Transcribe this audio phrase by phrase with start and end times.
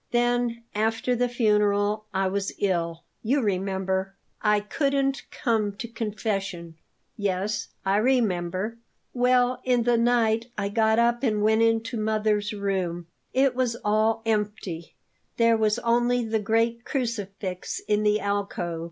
[0.09, 6.73] Then, after the funeral, I was ill; you remember, I couldn't come to confession."
[7.17, 8.77] "Yes; I remember."
[9.13, 13.05] "Well, in the night I got up and went into mother's room.
[13.31, 14.95] It was all empty;
[15.37, 18.79] there was only the great crucifix in the alcove.